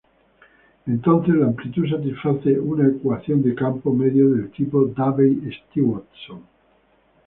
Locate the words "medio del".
3.93-4.49